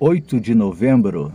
[0.00, 1.32] 8 de novembro.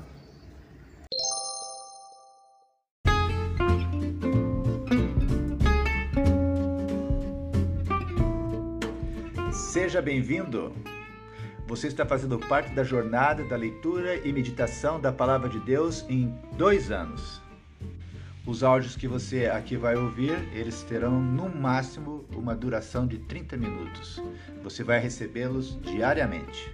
[9.52, 10.72] Seja bem-vindo!
[11.68, 16.34] Você está fazendo parte da jornada da leitura e meditação da Palavra de Deus em
[16.58, 17.42] dois anos.
[18.48, 23.58] Os áudios que você aqui vai ouvir, eles terão no máximo uma duração de 30
[23.58, 24.24] minutos.
[24.64, 26.74] Você vai recebê-los diariamente.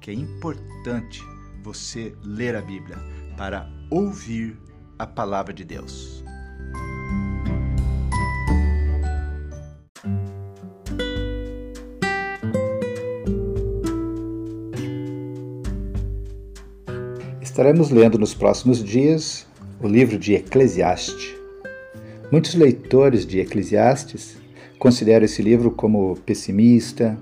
[0.00, 1.22] que é importante
[1.62, 2.98] você ler a Bíblia
[3.36, 4.58] para ouvir
[4.98, 6.22] a palavra de Deus.
[17.40, 19.46] Estaremos lendo nos próximos dias
[19.80, 21.34] o livro de Eclesiastes.
[22.30, 24.36] Muitos leitores de Eclesiastes
[24.76, 27.16] consideram esse livro como pessimista,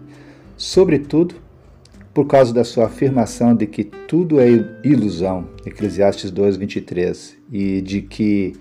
[0.56, 1.34] sobretudo
[2.14, 4.48] por causa da sua afirmação de que tudo é
[4.84, 8.54] ilusão, Eclesiastes 2:23, e de que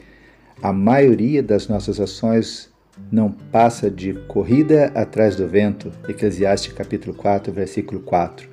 [0.61, 2.69] a maioria das nossas ações
[3.11, 8.47] não passa de corrida atrás do vento, Eclesiastes capítulo 4, versículo 4.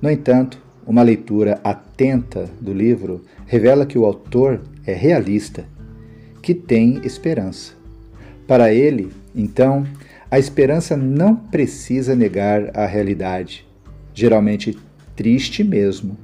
[0.00, 5.64] No entanto, uma leitura atenta do livro revela que o autor é realista,
[6.42, 7.72] que tem esperança.
[8.46, 9.86] Para ele, então,
[10.30, 13.66] a esperança não precisa negar a realidade,
[14.14, 14.78] geralmente
[15.16, 16.16] triste mesmo,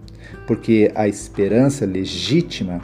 [0.46, 2.80] porque a esperança legítima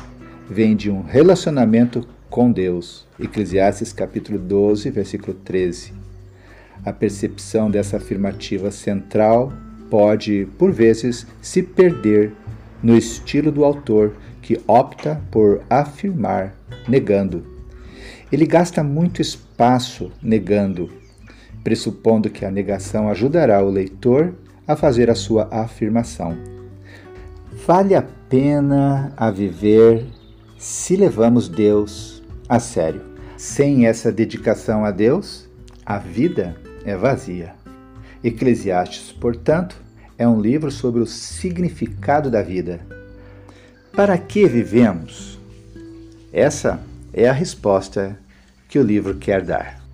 [0.50, 3.06] vem de um relacionamento com Deus.
[3.18, 5.92] Eclesiastes capítulo 12, versículo 13.
[6.84, 9.52] A percepção dessa afirmativa central
[9.88, 12.32] pode, por vezes, se perder
[12.82, 16.54] no estilo do autor que opta por afirmar
[16.86, 17.44] negando.
[18.30, 20.90] Ele gasta muito espaço negando,
[21.64, 24.34] pressupondo que a negação ajudará o leitor
[24.66, 26.36] a fazer a sua afirmação.
[27.66, 30.06] Vale a pena a viver
[30.58, 33.02] se levamos Deus a sério.
[33.36, 35.48] Sem essa dedicação a Deus,
[35.84, 37.54] a vida é vazia.
[38.24, 39.76] Eclesiastes, portanto,
[40.18, 42.80] é um livro sobre o significado da vida.
[43.92, 45.38] Para que vivemos?
[46.32, 46.80] Essa
[47.12, 48.18] é a resposta
[48.68, 49.85] que o livro quer dar.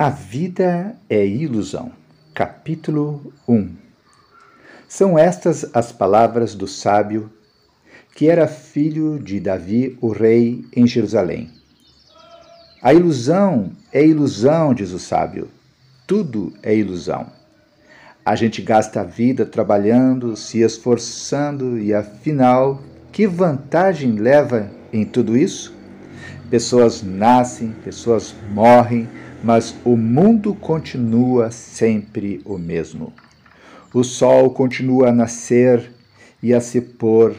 [0.00, 1.90] A vida é ilusão.
[2.32, 3.74] Capítulo 1
[4.88, 7.28] São estas as palavras do sábio
[8.14, 11.50] que era filho de Davi, o rei, em Jerusalém.
[12.80, 15.48] A ilusão é ilusão, diz o sábio.
[16.06, 17.26] Tudo é ilusão.
[18.24, 25.36] A gente gasta a vida trabalhando, se esforçando e afinal, que vantagem leva em tudo
[25.36, 25.76] isso?
[26.48, 29.08] Pessoas nascem, pessoas morrem,
[29.42, 33.12] mas o mundo continua sempre o mesmo.
[33.92, 35.90] O sol continua a nascer
[36.42, 37.34] e a se pôr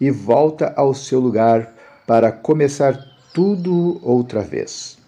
[0.00, 1.72] e volta ao seu lugar
[2.06, 2.98] para começar
[3.34, 4.98] tudo outra vez.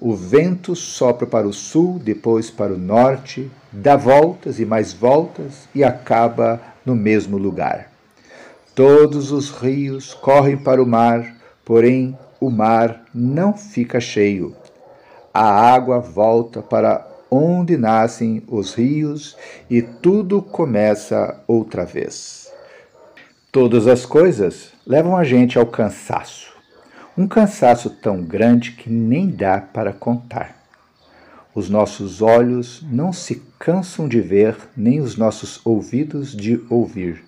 [0.00, 5.68] O vento sopra para o sul, depois para o norte, dá voltas e mais voltas
[5.74, 7.90] e acaba no mesmo lugar.
[8.74, 11.34] Todos os rios correm para o mar,
[11.64, 14.54] porém o mar não fica cheio
[15.36, 19.36] a água volta para onde nascem os rios
[19.68, 22.50] e tudo começa outra vez.
[23.52, 26.54] Todas as coisas levam a gente ao cansaço,
[27.18, 30.56] um cansaço tão grande que nem dá para contar.
[31.54, 37.22] Os nossos olhos não se cansam de ver, nem os nossos ouvidos de ouvir.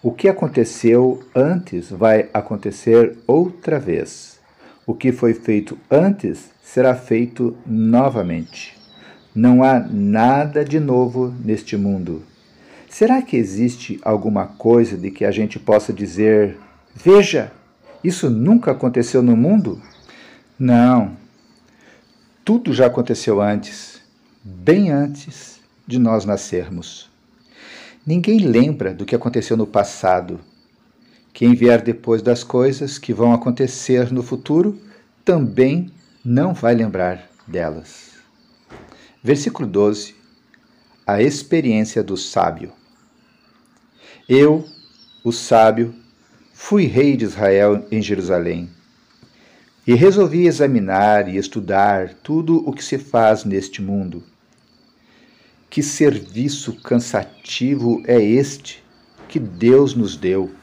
[0.00, 4.38] O que aconteceu antes vai acontecer outra vez.
[4.86, 8.76] O que foi feito antes será feito novamente.
[9.34, 12.22] Não há nada de novo neste mundo.
[12.88, 16.56] Será que existe alguma coisa de que a gente possa dizer
[16.94, 17.52] Veja,
[18.02, 19.82] isso nunca aconteceu no mundo?
[20.58, 21.14] Não.
[22.42, 24.00] Tudo já aconteceu antes,
[24.42, 27.10] bem antes de nós nascermos.
[28.06, 30.40] Ninguém lembra do que aconteceu no passado.
[31.36, 34.80] Quem vier depois das coisas que vão acontecer no futuro
[35.22, 35.92] também
[36.24, 38.12] não vai lembrar delas.
[39.22, 40.14] Versículo 12.
[41.06, 42.72] A experiência do sábio.
[44.26, 44.64] Eu,
[45.22, 45.94] o sábio,
[46.54, 48.70] fui rei de Israel em Jerusalém
[49.86, 54.24] e resolvi examinar e estudar tudo o que se faz neste mundo.
[55.68, 58.82] Que serviço cansativo é este
[59.28, 60.55] que Deus nos deu?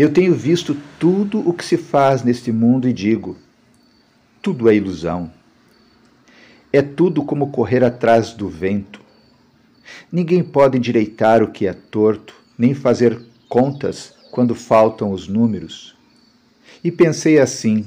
[0.00, 3.36] Eu tenho visto tudo o que se faz neste mundo e digo:
[4.40, 5.30] tudo é ilusão.
[6.72, 8.98] É tudo como correr atrás do vento.
[10.10, 15.94] Ninguém pode endireitar o que é torto, nem fazer contas quando faltam os números.
[16.82, 17.84] E pensei assim: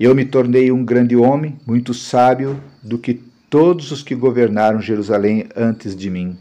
[0.00, 5.46] eu me tornei um grande homem, muito sábio, do que todos os que governaram Jerusalém
[5.54, 6.36] antes de mim.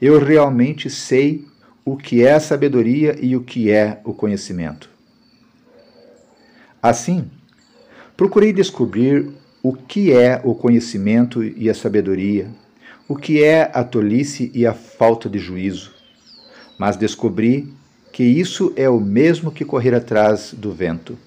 [0.00, 1.44] Eu realmente sei
[1.84, 4.88] o que é a sabedoria e o que é o conhecimento.
[6.82, 7.30] Assim,
[8.16, 9.30] procurei descobrir
[9.62, 12.48] o que é o conhecimento e a sabedoria,
[13.08, 15.92] o que é a tolice e a falta de juízo.
[16.78, 17.72] Mas descobri
[18.12, 21.18] que isso é o mesmo que correr atrás do vento.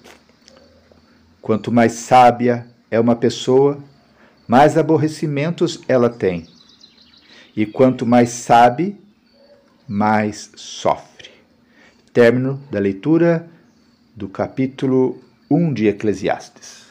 [1.40, 3.78] Quanto mais sábia é uma pessoa,
[4.46, 6.46] mais aborrecimentos ela tem.
[7.56, 8.96] E quanto mais sabe,
[9.88, 11.30] mais sofre.
[12.12, 13.48] Término da leitura
[14.14, 15.18] do capítulo
[15.50, 16.88] 1 de Eclesiastes.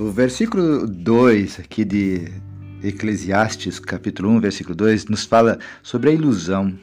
[0.00, 2.32] O versículo 2 aqui de
[2.82, 6.76] Eclesiastes, capítulo 1, versículo 2, nos fala sobre a ilusão.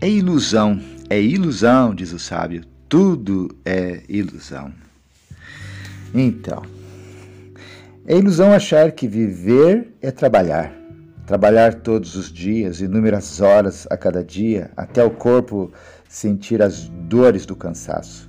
[0.00, 2.69] É ilusão, é ilusão, diz o sábio.
[2.90, 4.72] Tudo é ilusão.
[6.12, 6.60] Então,
[8.04, 10.72] é ilusão achar que viver é trabalhar.
[11.24, 15.72] Trabalhar todos os dias, inúmeras horas a cada dia, até o corpo
[16.08, 18.28] sentir as dores do cansaço.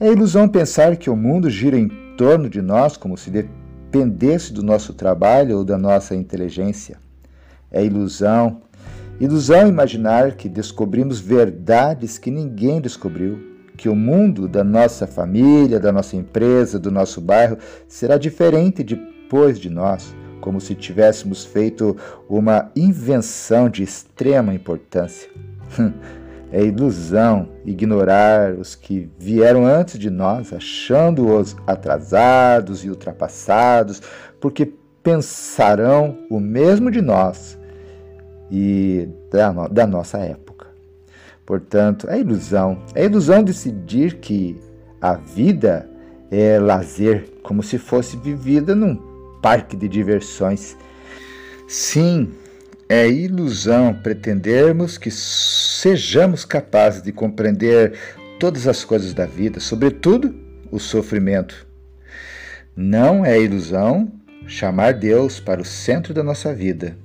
[0.00, 4.64] É ilusão pensar que o mundo gira em torno de nós como se dependesse do
[4.64, 6.98] nosso trabalho ou da nossa inteligência.
[7.70, 8.62] É ilusão.
[9.20, 15.92] Ilusão imaginar que descobrimos verdades que ninguém descobriu, que o mundo da nossa família, da
[15.92, 21.96] nossa empresa, do nosso bairro será diferente depois de nós, como se tivéssemos feito
[22.28, 25.28] uma invenção de extrema importância.
[26.52, 34.00] É ilusão ignorar os que vieram antes de nós, achando-os atrasados e ultrapassados,
[34.40, 37.58] porque pensarão o mesmo de nós
[38.48, 40.45] e da, da nossa época.
[41.46, 42.82] Portanto, é ilusão.
[42.94, 44.60] É ilusão decidir que
[45.00, 45.88] a vida
[46.30, 48.96] é lazer, como se fosse vivida num
[49.40, 50.76] parque de diversões.
[51.68, 52.32] Sim,
[52.88, 57.94] é ilusão pretendermos que sejamos capazes de compreender
[58.40, 60.34] todas as coisas da vida, sobretudo
[60.70, 61.66] o sofrimento.
[62.74, 64.12] Não é ilusão
[64.46, 66.96] chamar Deus para o centro da nossa vida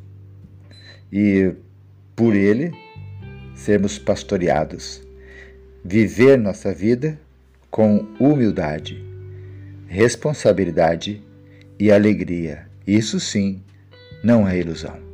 [1.12, 1.54] e,
[2.15, 2.72] por Ele,
[3.62, 5.01] sermos pastoreados.
[5.86, 7.20] Viver nossa vida
[7.70, 9.03] com humildade,
[9.88, 11.24] responsabilidade
[11.80, 12.68] e alegria.
[12.86, 13.62] Isso sim
[14.24, 15.11] não é ilusão.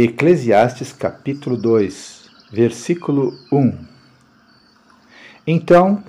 [0.00, 3.72] Eclesiastes capítulo 2, versículo 1
[5.44, 6.04] Então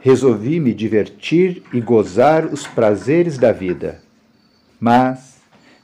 [0.00, 4.02] resolvi me divertir e gozar os prazeres da vida,
[4.80, 5.36] mas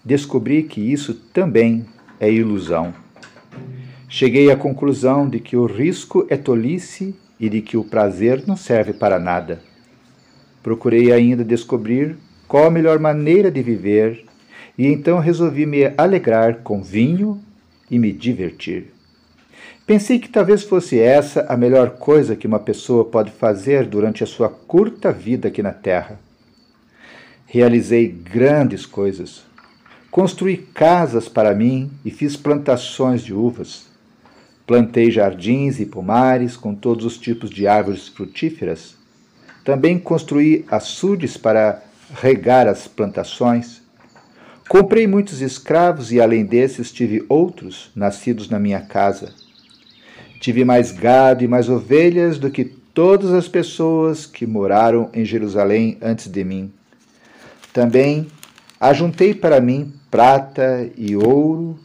[0.04, 1.86] descobri que isso também
[2.18, 2.92] é ilusão.
[4.08, 8.56] Cheguei à conclusão de que o risco é tolice e de que o prazer não
[8.56, 9.62] serve para nada.
[10.64, 12.16] Procurei ainda descobrir
[12.48, 14.28] qual a melhor maneira de viver
[14.76, 17.40] e então resolvi me alegrar com vinho
[17.90, 18.92] e me divertir.
[19.86, 24.26] Pensei que talvez fosse essa a melhor coisa que uma pessoa pode fazer durante a
[24.26, 26.20] sua curta vida aqui na Terra.
[27.46, 29.42] Realizei grandes coisas.
[30.08, 33.86] Construí casas para mim e fiz plantações de uvas.
[34.64, 38.94] Plantei jardins e pomares com todos os tipos de árvores frutíferas.
[39.64, 41.82] Também construí açudes para
[42.14, 43.79] regar as plantações.
[44.70, 49.34] Comprei muitos escravos e, além desses, tive outros nascidos na minha casa.
[50.40, 55.98] Tive mais gado e mais ovelhas do que todas as pessoas que moraram em Jerusalém
[56.00, 56.72] antes de mim.
[57.72, 58.28] Também
[58.78, 61.76] ajuntei para mim prata e ouro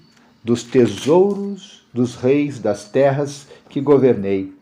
[0.44, 4.54] dos tesouros dos reis das terras que governei.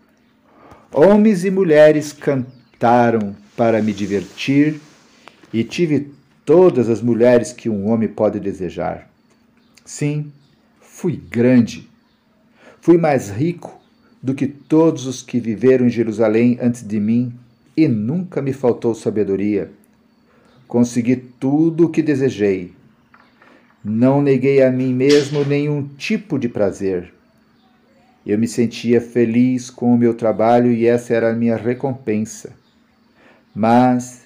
[0.93, 4.79] Homens e mulheres cantaram para me divertir
[5.51, 6.13] e tive
[6.45, 9.09] todas as mulheres que um homem pode desejar.
[9.85, 10.31] Sim,
[10.79, 11.89] fui grande.
[12.81, 13.81] Fui mais rico
[14.21, 17.33] do que todos os que viveram em Jerusalém antes de mim
[17.75, 19.71] e nunca me faltou sabedoria.
[20.67, 22.73] Consegui tudo o que desejei.
[23.83, 27.13] Não neguei a mim mesmo nenhum tipo de prazer.
[28.25, 32.53] Eu me sentia feliz com o meu trabalho e essa era a minha recompensa.
[33.53, 34.22] Mas,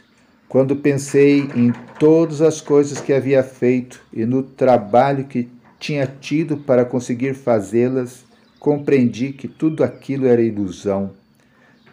[0.49, 5.49] quando pensei em todas as coisas que havia feito e no trabalho que
[5.79, 8.25] tinha tido para conseguir fazê-las,
[8.59, 11.11] compreendi que tudo aquilo era ilusão,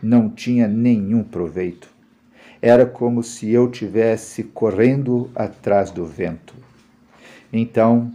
[0.03, 1.89] não tinha nenhum proveito.
[2.63, 6.55] Era como se eu tivesse correndo atrás do vento.
[7.53, 8.11] Então,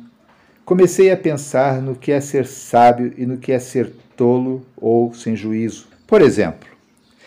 [0.66, 5.14] comecei a pensar no que é ser sábio e no que é ser tolo ou
[5.14, 5.88] sem juízo.
[6.08, 6.70] Por exemplo,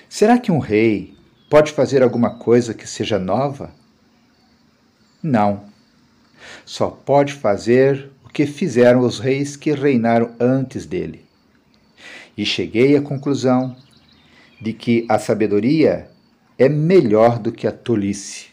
[0.09, 1.12] será que um rei
[1.53, 3.75] pode fazer alguma coisa que seja nova?
[5.23, 5.65] Não.
[6.65, 11.27] Só pode fazer o que fizeram os reis que reinaram antes dele.
[12.39, 13.77] E cheguei à conclusão
[14.63, 16.09] de que a sabedoria
[16.59, 18.47] é melhor do que a tolice,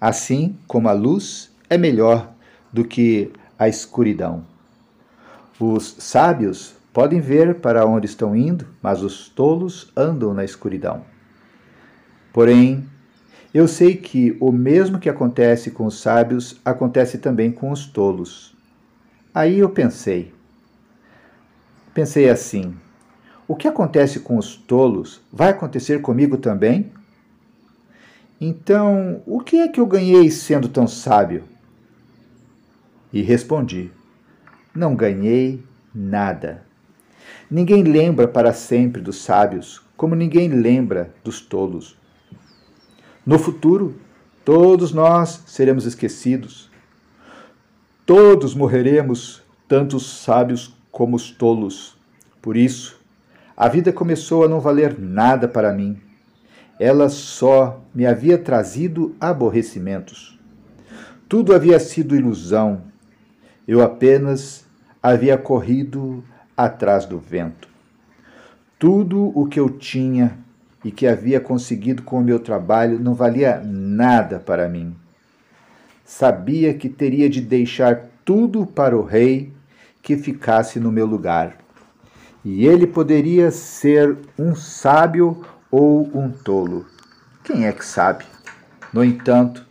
[0.00, 2.32] assim como a luz é melhor
[2.72, 4.42] do que a escuridão.
[5.60, 11.14] Os sábios podem ver para onde estão indo, mas os tolos andam na escuridão.
[12.36, 12.84] Porém,
[13.54, 18.54] eu sei que o mesmo que acontece com os sábios acontece também com os tolos.
[19.34, 20.34] Aí eu pensei.
[21.94, 22.76] Pensei assim:
[23.48, 26.92] o que acontece com os tolos vai acontecer comigo também?
[28.38, 31.42] Então, o que é que eu ganhei sendo tão sábio?
[33.10, 33.90] E respondi:
[34.74, 35.64] Não ganhei
[35.94, 36.66] nada.
[37.50, 41.96] Ninguém lembra para sempre dos sábios, como ninguém lembra dos tolos.
[43.26, 43.96] No futuro,
[44.44, 46.70] todos nós seremos esquecidos.
[48.06, 51.98] Todos morreremos, tanto os sábios como os tolos.
[52.40, 53.00] Por isso,
[53.56, 56.00] a vida começou a não valer nada para mim.
[56.78, 60.38] Ela só me havia trazido aborrecimentos.
[61.28, 62.82] Tudo havia sido ilusão,
[63.66, 64.64] eu apenas
[65.02, 66.22] havia corrido
[66.56, 67.68] atrás do vento.
[68.78, 70.45] Tudo o que eu tinha
[70.86, 74.94] e que havia conseguido com o meu trabalho não valia nada para mim.
[76.04, 79.52] Sabia que teria de deixar tudo para o rei
[80.00, 81.56] que ficasse no meu lugar.
[82.44, 86.86] E ele poderia ser um sábio ou um tolo.
[87.42, 88.24] Quem é que sabe?
[88.92, 89.66] No entanto,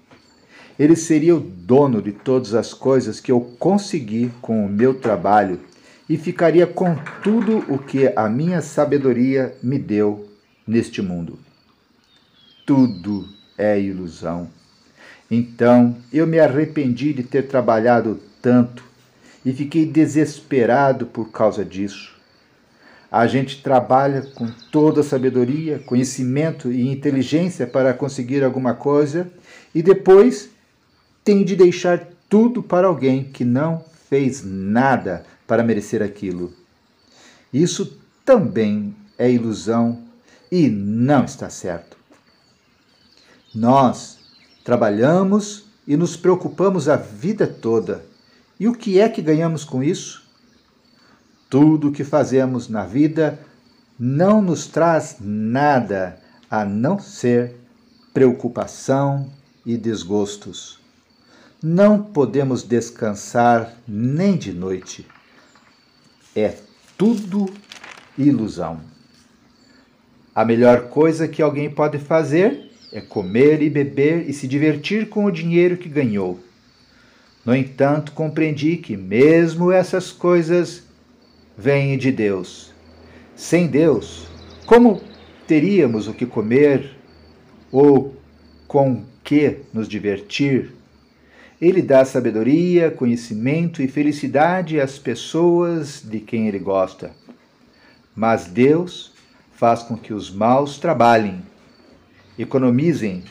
[0.77, 5.61] ele seria o dono de todas as coisas que eu consegui com o meu trabalho
[6.09, 6.93] e ficaria com
[7.23, 10.34] tudo o que a minha sabedoria me deu
[10.67, 11.37] neste mundo.
[12.65, 14.49] Tudo é ilusão.
[15.29, 18.83] Então eu me arrependi de ter trabalhado tanto
[19.45, 22.15] e fiquei desesperado por causa disso.
[23.11, 29.31] A gente trabalha com toda sabedoria, conhecimento e inteligência para conseguir alguma coisa
[29.73, 30.49] e depois
[31.23, 36.53] tem de deixar tudo para alguém que não fez nada para merecer aquilo.
[37.53, 40.04] Isso também é ilusão
[40.55, 41.97] e não está certo.
[43.53, 44.19] Nós
[44.63, 48.05] trabalhamos e nos preocupamos a vida toda.
[48.59, 50.23] E o que é que ganhamos com isso?
[51.49, 53.39] Tudo o que fazemos na vida
[53.99, 56.19] não nos traz nada
[56.49, 57.55] a não ser
[58.13, 59.31] preocupação
[59.65, 60.85] e desgostos
[61.67, 65.07] não podemos descansar nem de noite.
[66.35, 66.59] É
[66.95, 67.51] tudo
[68.15, 68.81] ilusão.
[70.35, 75.23] A melhor coisa que alguém pode fazer é comer e beber e se divertir com
[75.23, 76.41] o dinheiro que ganhou.
[77.45, 80.83] No entanto, compreendi que mesmo essas coisas
[81.57, 82.73] vêm de Deus.
[83.33, 84.27] Sem Deus,
[84.65, 85.01] como
[85.47, 86.97] teríamos o que comer
[87.71, 88.13] ou
[88.67, 90.73] com que nos divertir?
[91.61, 97.11] Ele dá sabedoria, conhecimento e felicidade às pessoas de quem ele gosta.
[98.13, 99.14] Mas Deus
[99.55, 101.41] faz com que os maus trabalhem,
[102.37, 103.23] economizem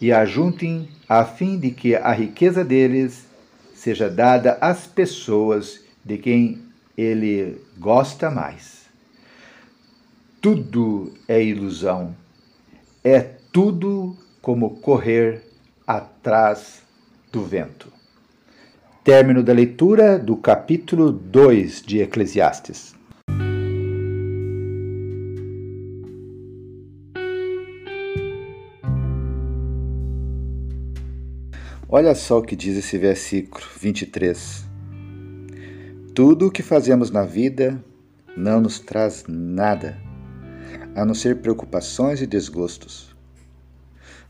[0.00, 3.26] e ajuntem a fim de que a riqueza deles
[3.74, 6.62] seja dada às pessoas de quem
[6.96, 8.80] ele gosta mais.
[10.40, 12.14] Tudo é ilusão,
[13.04, 15.42] é tudo como correr
[15.86, 16.82] atrás
[17.30, 17.92] do vento.
[19.04, 22.99] Término da leitura do capítulo 2 de Eclesiastes.
[31.92, 34.64] Olha só o que diz esse versículo 23.
[36.14, 37.84] Tudo o que fazemos na vida
[38.36, 39.98] não nos traz nada,
[40.94, 43.12] a não ser preocupações e desgostos.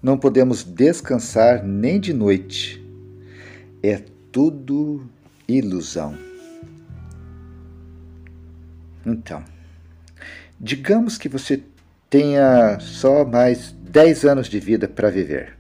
[0.03, 2.83] Não podemos descansar nem de noite.
[3.83, 4.03] É
[4.33, 5.07] tudo
[5.47, 6.17] ilusão.
[9.05, 9.45] Então,
[10.59, 11.63] digamos que você
[12.09, 15.60] tenha só mais 10 anos de vida para viver.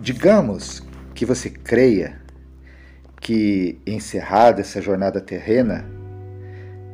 [0.00, 0.82] Digamos
[1.14, 2.22] que você creia
[3.20, 5.84] que, encerrada essa jornada terrena,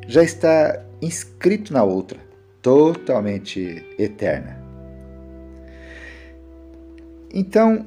[0.09, 2.19] já está inscrito na outra,
[2.61, 4.61] totalmente eterna.
[7.33, 7.87] Então,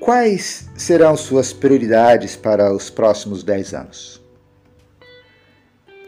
[0.00, 4.22] quais serão suas prioridades para os próximos 10 anos?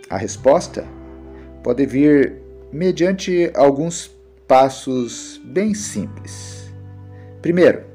[0.08, 0.86] A resposta
[1.62, 2.40] pode vir
[2.72, 4.10] mediante alguns
[4.48, 6.72] passos bem simples.
[7.42, 7.89] Primeiro,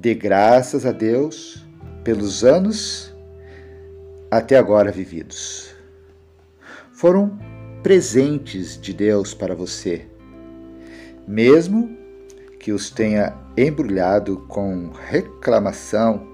[0.00, 1.66] Dê graças a Deus
[2.04, 3.12] pelos anos
[4.30, 5.74] até agora vividos.
[6.92, 7.36] Foram
[7.82, 10.06] presentes de Deus para você,
[11.26, 11.98] mesmo
[12.60, 16.24] que os tenha embrulhado com reclamação,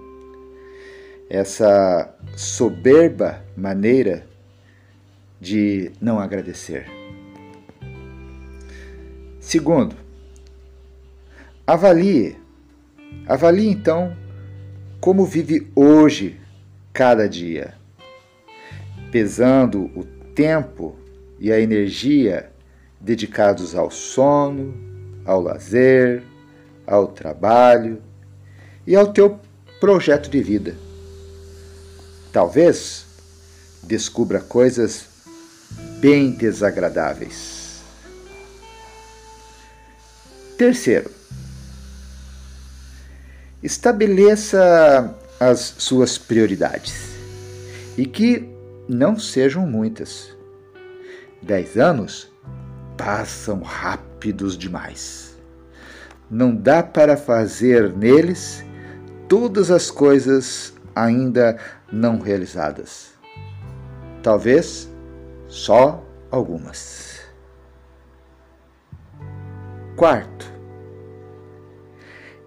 [1.31, 4.27] essa soberba maneira
[5.41, 6.87] de não agradecer.
[9.41, 9.97] Segundo,
[11.67, 12.44] avalie
[13.27, 14.17] Avalie então
[15.01, 16.41] como vive hoje
[16.93, 17.75] cada dia,
[19.11, 20.97] pesando o tempo
[21.39, 22.51] e a energia
[23.01, 24.75] dedicados ao sono,
[25.25, 26.23] ao lazer,
[26.87, 28.03] ao trabalho
[28.87, 29.39] e ao teu
[29.81, 30.77] projeto de vida.
[32.33, 33.05] Talvez
[33.83, 35.07] descubra coisas
[36.01, 37.83] bem desagradáveis.
[40.57, 41.11] Terceiro,
[43.65, 47.17] Estabeleça as suas prioridades
[47.97, 48.47] e que
[48.87, 50.37] não sejam muitas.
[51.41, 52.31] Dez anos
[52.95, 55.35] passam rápidos demais.
[56.31, 58.63] Não dá para fazer neles
[59.27, 61.59] todas as coisas ainda
[61.91, 63.15] não realizadas.
[64.23, 64.91] Talvez
[65.49, 67.19] só algumas.
[69.97, 70.54] Quarto,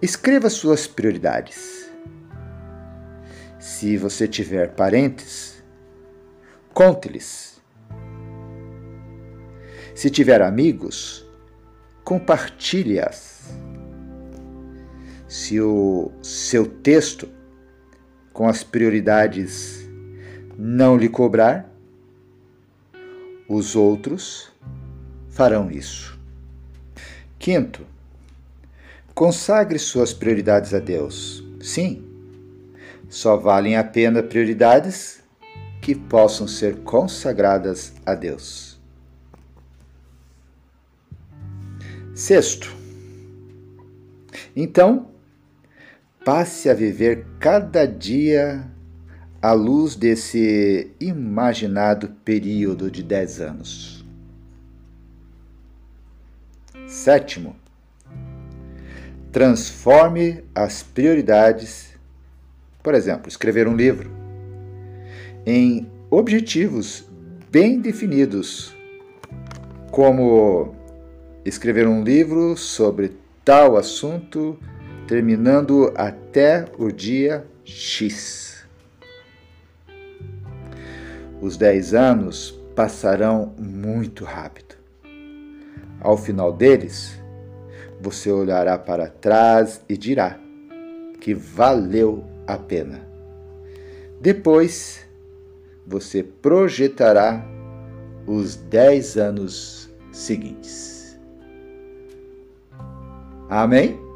[0.00, 1.90] Escreva suas prioridades.
[3.58, 5.60] Se você tiver parentes,
[6.72, 7.60] conte-lhes.
[9.96, 11.28] Se tiver amigos,
[12.04, 13.48] compartilhe-as.
[15.26, 17.28] Se o seu texto
[18.32, 19.84] com as prioridades
[20.56, 21.68] não lhe cobrar,
[23.48, 24.52] os outros
[25.28, 26.16] farão isso.
[27.36, 27.84] Quinto,
[29.18, 31.42] Consagre suas prioridades a Deus.
[31.60, 32.04] Sim,
[33.08, 35.20] só valem a pena prioridades
[35.82, 38.80] que possam ser consagradas a Deus.
[42.14, 42.72] Sexto,
[44.54, 45.10] então,
[46.24, 48.70] passe a viver cada dia
[49.42, 54.06] à luz desse imaginado período de dez anos.
[56.86, 57.56] Sétimo,
[59.38, 61.96] transforme as prioridades,
[62.82, 64.10] por exemplo, escrever um livro,
[65.46, 67.08] em objetivos
[67.48, 68.74] bem definidos,
[69.92, 70.74] como
[71.44, 73.12] escrever um livro sobre
[73.44, 74.58] tal assunto,
[75.06, 78.66] terminando até o dia X.
[81.40, 84.74] Os 10 anos passarão muito rápido.
[86.00, 87.17] Ao final deles,
[88.00, 90.38] você olhará para trás e dirá
[91.20, 93.06] que valeu a pena.
[94.20, 95.06] Depois,
[95.86, 97.44] você projetará
[98.26, 101.18] os dez anos seguintes.
[103.48, 104.07] Amém?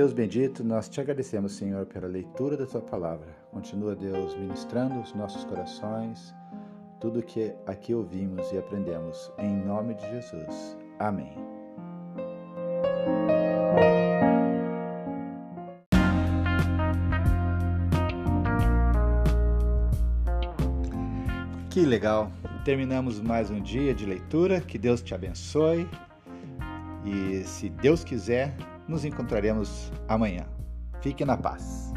[0.00, 3.36] Deus bendito, nós te agradecemos, Senhor, pela leitura da tua palavra.
[3.50, 6.34] Continua, Deus, ministrando os nossos corações,
[6.98, 9.30] tudo que aqui ouvimos e aprendemos.
[9.36, 10.78] Em nome de Jesus.
[10.98, 11.34] Amém.
[21.68, 22.32] Que legal!
[22.64, 24.62] Terminamos mais um dia de leitura.
[24.62, 25.86] Que Deus te abençoe.
[27.04, 28.56] E se Deus quiser,
[28.90, 30.44] nos encontraremos amanhã.
[31.00, 31.92] Fique na paz.